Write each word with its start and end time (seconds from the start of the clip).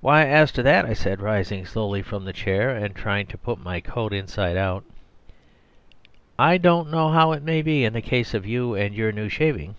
"Why, 0.00 0.26
as 0.26 0.50
to 0.52 0.62
that," 0.62 0.86
I 0.86 0.94
said, 0.94 1.20
rising 1.20 1.66
slowly 1.66 2.00
from 2.00 2.24
the 2.24 2.32
chair 2.32 2.70
and 2.74 2.94
trying 2.96 3.26
to 3.26 3.36
put 3.36 3.58
on 3.58 3.62
my 3.62 3.78
coat 3.78 4.14
inside 4.14 4.56
out, 4.56 4.84
"I 6.38 6.56
don't 6.56 6.90
know 6.90 7.10
how 7.10 7.32
it 7.32 7.42
may 7.42 7.60
be 7.60 7.84
in 7.84 7.92
the 7.92 8.00
case 8.00 8.32
of 8.32 8.46
you 8.46 8.74
and 8.74 8.94
your 8.94 9.12
new 9.12 9.28
shaving. 9.28 9.74